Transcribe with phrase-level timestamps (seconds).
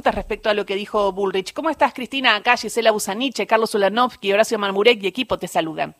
[0.00, 1.52] respecto a lo que dijo Bullrich.
[1.52, 2.34] ¿Cómo estás, Cristina?
[2.34, 5.94] Acá Gisela Busaniche, Carlos Ulanovsky, Horacio Marmurek y equipo te saludan.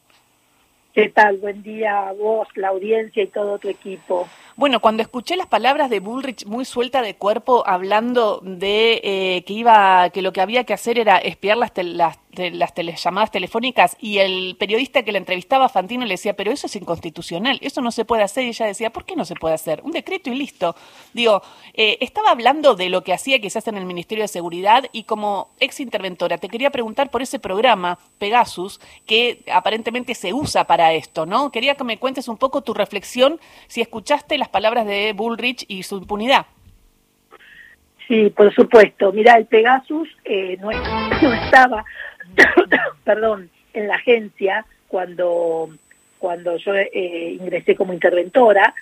[0.95, 1.39] ¿Qué tal?
[1.39, 4.29] Buen día a vos, la audiencia y todo tu equipo.
[4.57, 9.55] Bueno, cuando escuché las palabras de Bullrich muy suelta de cuerpo, hablando de eh, que
[9.55, 14.19] iba, que lo que había que hacer era espiar las, las, las llamadas telefónicas, y
[14.19, 18.05] el periodista que la entrevistaba, Fantino, le decía, pero eso es inconstitucional, eso no se
[18.05, 19.81] puede hacer, y ella decía, ¿por qué no se puede hacer?
[19.85, 20.77] Un decreto y listo.
[21.15, 21.41] Digo,
[21.73, 25.49] eh, estaba hablando de lo que hacía quizás en el Ministerio de Seguridad, y como
[25.61, 31.27] ex interventora, te quería preguntar por ese programa, Pegasus, que aparentemente se usa para esto,
[31.27, 31.53] ¿no?
[31.53, 35.85] Quería que me cuentes un poco tu reflexión, si escuchaste las palabras de Bullrich y
[35.85, 36.47] su impunidad.
[38.13, 39.11] Sí, por supuesto.
[39.13, 40.71] Mira, el Pegasus eh, no,
[41.45, 41.85] estaba,
[43.05, 45.71] perdón, en la agencia cuando,
[46.19, 48.75] cuando yo eh, ingresé como interventora.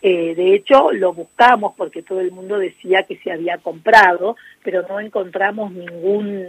[0.00, 4.86] Eh, de hecho, lo buscamos porque todo el mundo decía que se había comprado, pero
[4.88, 6.46] no encontramos ningún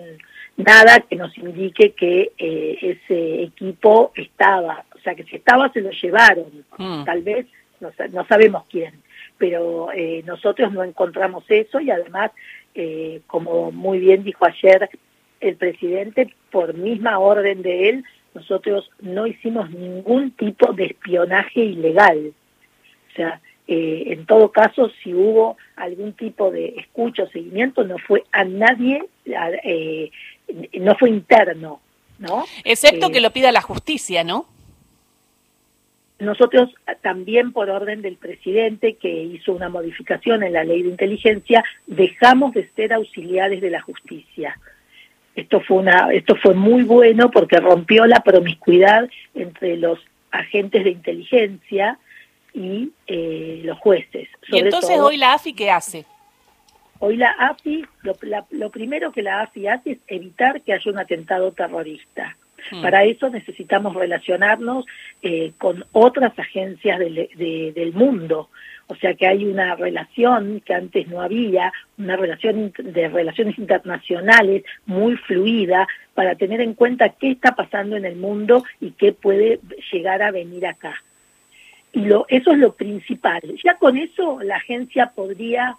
[0.55, 4.85] nada que nos indique que ese equipo estaba.
[4.99, 6.65] O sea, que si estaba, se lo llevaron.
[6.77, 7.03] Mm.
[7.05, 7.47] Tal vez
[7.79, 8.93] no, sabemos quién,
[9.37, 12.31] pero eh, nosotros no encontramos eso y además,
[12.75, 14.89] eh, como muy bien dijo ayer
[15.39, 22.33] el presidente, por misma orden de él, nosotros no hicimos ningún tipo de espionaje ilegal.
[23.11, 27.97] O sea, eh, en todo caso, si hubo algún tipo de escucha o seguimiento, no
[27.97, 29.05] fue a nadie,
[30.73, 31.79] no fue interno,
[32.17, 32.43] ¿no?
[32.65, 34.45] Excepto que lo pida la justicia, ¿no?
[36.19, 36.69] Nosotros
[37.01, 42.53] también por orden del presidente que hizo una modificación en la ley de inteligencia dejamos
[42.53, 44.59] de ser auxiliares de la justicia.
[45.35, 49.99] Esto fue una esto fue muy bueno porque rompió la promiscuidad entre los
[50.31, 51.97] agentes de inteligencia
[52.53, 54.27] y eh, los jueces.
[54.47, 56.05] y entonces hoy la AFI qué hace?
[57.01, 58.17] Hoy la AFI, lo,
[58.49, 62.35] lo primero que la AFI hace es evitar que haya un atentado terrorista.
[62.71, 62.81] Hmm.
[62.81, 64.85] Para eso necesitamos relacionarnos
[65.21, 68.49] eh, con otras agencias del, del mundo.
[68.91, 74.63] O sea que hay una relación que antes no había, una relación de relaciones internacionales
[74.87, 79.59] muy fluida para tener en cuenta qué está pasando en el mundo y qué puede
[79.91, 80.95] llegar a venir acá.
[81.93, 83.41] Y lo, eso es lo principal.
[83.63, 85.75] Ya con eso la agencia podría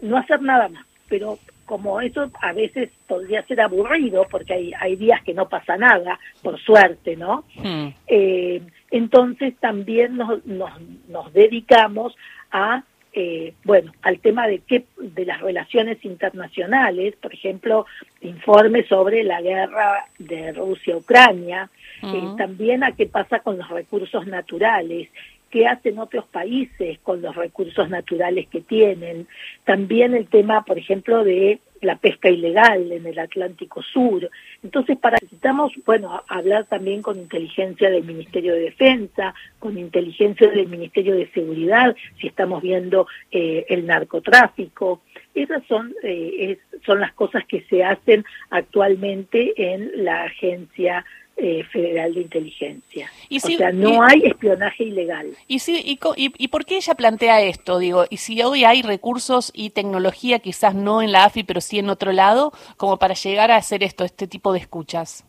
[0.00, 1.38] no hacer nada más, pero
[1.70, 6.18] como eso a veces podría ser aburrido, porque hay, hay días que no pasa nada,
[6.42, 7.44] por suerte, ¿no?
[7.54, 7.90] Hmm.
[8.08, 8.60] Eh,
[8.90, 10.72] entonces también nos, nos,
[11.08, 12.16] nos dedicamos
[12.50, 12.82] a
[13.12, 17.86] eh, bueno, al tema de qué, de las relaciones internacionales, por ejemplo,
[18.20, 21.70] informes sobre la guerra de Rusia-Ucrania,
[22.02, 22.36] eh, hmm.
[22.36, 25.08] también a qué pasa con los recursos naturales,
[25.50, 29.26] qué hacen otros países con los recursos naturales que tienen.
[29.64, 34.30] También el tema, por ejemplo, de la pesca ilegal en el Atlántico Sur.
[34.62, 40.68] Entonces, para necesitamos, bueno, hablar también con inteligencia del Ministerio de Defensa, con inteligencia del
[40.68, 45.00] Ministerio de Seguridad, si estamos viendo eh, el narcotráfico.
[45.34, 51.04] Esas son, eh, son las cosas que se hacen actualmente en la agencia
[51.42, 53.10] eh, federal de Inteligencia.
[53.30, 55.30] ¿Y o sea, no hay espionaje ilegal.
[55.46, 57.78] ¿Y, si, y, y, por qué ella plantea esto?
[57.78, 61.78] Digo, y si hoy hay recursos y tecnología, quizás no en la AFI, pero sí
[61.78, 65.24] en otro lado, como para llegar a hacer esto, este tipo de escuchas.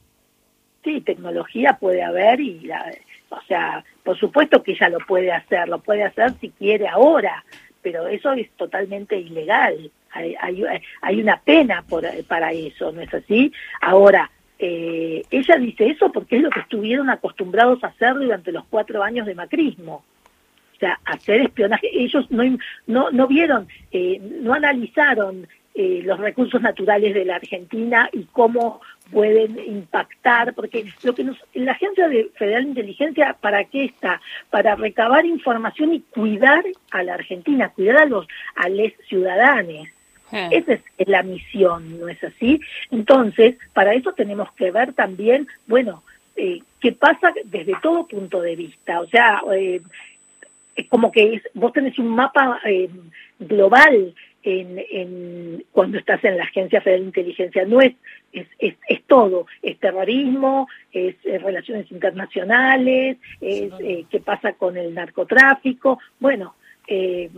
[0.84, 2.92] Sí, tecnología puede haber y, la,
[3.30, 7.46] o sea, por supuesto que ella lo puede hacer, lo puede hacer si quiere ahora,
[7.82, 9.90] pero eso es totalmente ilegal.
[10.12, 10.62] Hay, hay,
[11.02, 13.54] hay una pena por, para eso, ¿no es así?
[13.80, 14.30] Ahora,
[14.64, 19.02] eh, ella dice eso porque es lo que estuvieron acostumbrados a hacer durante los cuatro
[19.02, 20.04] años de macrismo.
[20.76, 21.90] O sea, hacer espionaje.
[21.92, 22.44] Ellos no,
[22.86, 28.82] no, no vieron, eh, no analizaron eh, los recursos naturales de la Argentina y cómo
[29.12, 34.22] pueden impactar, porque lo que nos, la Agencia de Federal de Inteligencia, ¿para qué está?
[34.52, 39.88] Para recabar información y cuidar a la Argentina, cuidar a los, a los ciudadanos.
[40.32, 40.50] Eh.
[40.52, 42.60] Esa es la misión, ¿no es así?
[42.90, 46.04] Entonces, para eso tenemos que ver también, bueno,
[46.36, 49.02] eh, qué pasa desde todo punto de vista.
[49.02, 49.82] O sea, eh,
[50.76, 52.60] es como que es, vos tenés un mapa
[53.40, 54.14] global
[54.44, 57.66] en, en, cuando estás en la Agencia Federal de Inteligencia.
[57.66, 57.94] No es,
[58.32, 63.72] es, es, todo, es terrorismo, es, relaciones internacionales, es
[64.10, 66.00] qué pasa con el narcotráfico.
[66.20, 66.56] Bueno,
[66.88, 67.30] eh,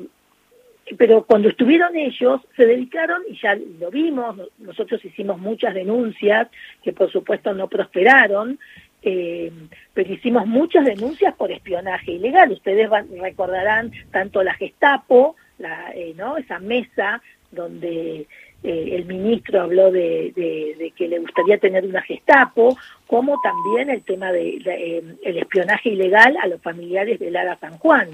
[0.97, 6.47] pero cuando estuvieron ellos, se dedicaron, y ya lo vimos, nosotros hicimos muchas denuncias
[6.83, 8.59] que por supuesto no prosperaron,
[9.01, 9.51] eh,
[9.93, 12.51] pero hicimos muchas denuncias por espionaje ilegal.
[12.51, 16.37] Ustedes recordarán tanto la Gestapo, la, eh, ¿no?
[16.37, 18.27] esa mesa donde
[18.63, 24.31] eh, el ministro habló de, que le gustaría tener una Gestapo, como también el tema
[24.31, 28.07] del de, eh, el espionaje ilegal a los familiares de Lara San Juan.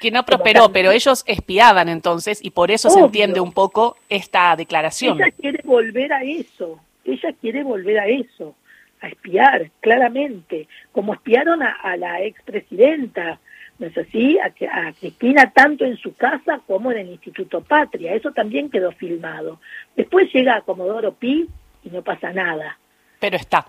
[0.00, 4.56] Que no prosperó, pero ellos espiaban entonces y por eso se entiende un poco esta
[4.56, 5.20] declaración.
[5.20, 8.54] Ella quiere volver a eso, ella quiere volver a eso,
[9.02, 13.38] a espiar, claramente, como espiaron a, a la expresidenta
[13.80, 14.38] ¿no es así?
[14.38, 18.14] A, a, Cristina tanto en su casa como en el Instituto Patria.
[18.14, 19.58] Eso también quedó filmado.
[19.96, 21.48] Después llega a Comodoro Pi
[21.82, 22.78] y no pasa nada.
[23.18, 23.66] Pero está.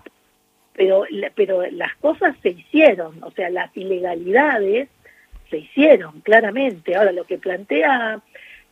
[0.74, 4.88] Pero, pero las cosas se hicieron, o sea, las ilegalidades
[5.52, 6.96] se hicieron, claramente.
[6.96, 8.20] Ahora, lo que plantea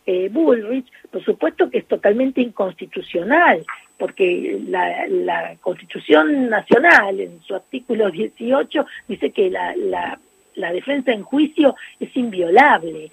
[0.06, 3.64] eh, Bullrich, por supuesto que es totalmente inconstitucional,
[3.96, 10.18] porque la, la Constitución Nacional, en su artículo 18, dice que la, la
[10.54, 13.10] la defensa en juicio es inviolable,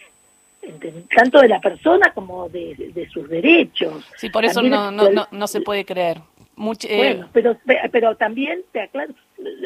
[1.16, 4.06] tanto de la persona como de, sus derechos.
[4.18, 6.18] Sí, por eso no, no, no, se puede creer.
[6.18, 7.58] Eh, bueno, pero,
[7.92, 9.14] pero también te aclaro,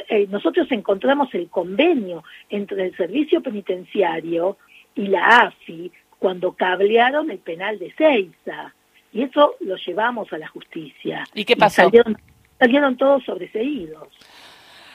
[0.09, 4.57] eh, nosotros encontramos el convenio entre el servicio penitenciario
[4.95, 8.73] y la AFI cuando cablearon el penal de Seiza.
[9.13, 11.23] Y eso lo llevamos a la justicia.
[11.33, 11.83] ¿Y qué pasó?
[11.83, 12.17] salieron,
[12.59, 14.07] salieron todos sobreseídos.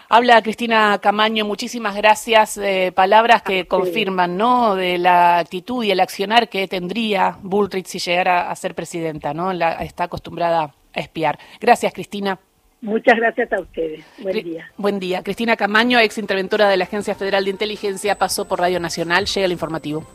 [0.09, 2.59] Habla Cristina Camaño, muchísimas gracias.
[2.59, 4.77] Eh, palabras que confirman, ¿no?
[4.77, 9.51] De la actitud y el accionar que tendría Bullrich si llegara a ser presidenta, ¿no?
[9.51, 11.41] está acostumbrada a espiar.
[11.61, 12.39] Gracias, Cristina.
[12.81, 14.05] Muchas gracias a ustedes.
[14.19, 14.71] Buen día.
[14.77, 15.23] Buen día.
[15.23, 19.27] Cristina Camaño, ex interventora de la Agencia Federal de Inteligencia, pasó por Radio Nacional.
[19.27, 20.07] Llega el informativo.